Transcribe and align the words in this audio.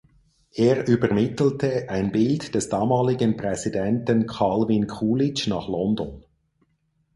Er 0.55 0.87
übermittelte 0.87 1.87
ein 1.91 2.11
Bild 2.11 2.55
des 2.55 2.69
damaligen 2.69 3.37
Präsidenten 3.37 4.25
Calvin 4.25 4.87
Coolidge 4.87 5.43
nach 5.51 5.67
London. 5.67 6.25